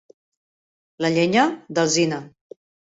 La 1.07 1.13
llenya, 1.19 1.47
d'alzina. 1.75 2.23